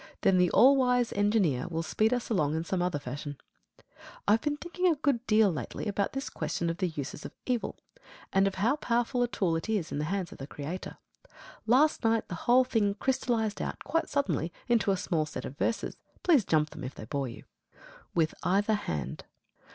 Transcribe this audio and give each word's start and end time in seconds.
Then 0.21 0.39
the 0.39 0.49
all 0.49 0.75
wise 0.77 1.13
Engineer 1.13 1.67
will 1.67 1.83
speed 1.83 2.11
us 2.11 2.31
along 2.31 2.55
in 2.55 2.63
some 2.63 2.81
other 2.81 2.97
fashion. 2.97 3.37
I've 4.27 4.41
been 4.41 4.57
thinking 4.57 4.87
a 4.87 4.95
good 4.95 5.23
deal 5.27 5.51
lately 5.53 5.85
about 5.85 6.13
this 6.13 6.27
question 6.27 6.71
of 6.71 6.77
the 6.77 6.87
uses 6.87 7.23
of 7.23 7.35
evil, 7.45 7.77
and 8.33 8.47
of 8.47 8.55
how 8.55 8.77
powerful 8.77 9.21
a 9.21 9.27
tool 9.27 9.55
it 9.55 9.69
is 9.69 9.91
in 9.91 9.99
the 9.99 10.05
hands 10.05 10.31
of 10.31 10.39
the 10.39 10.47
Creator. 10.47 10.97
Last 11.67 12.03
night 12.03 12.27
the 12.29 12.33
whole 12.49 12.63
thing 12.63 12.95
crystallised 12.95 13.61
out 13.61 13.83
quite 13.83 14.09
suddenly 14.09 14.51
into 14.67 14.89
a 14.89 14.97
small 14.97 15.27
set 15.27 15.45
of 15.45 15.55
verses. 15.59 15.97
Please 16.23 16.45
jump 16.45 16.71
them 16.71 16.83
if 16.83 16.95
they 16.95 17.05
bore 17.05 17.27
you. 17.27 17.43
WITH 18.15 18.33
EITHER 18.43 18.73
HAND. 18.73 19.25